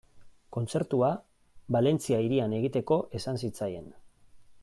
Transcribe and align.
Kontzertua 0.55 1.09
Valentzia 1.75 2.23
hirian 2.25 2.57
egiteko 2.61 2.99
esan 3.21 3.41
zitzaien. 3.45 3.93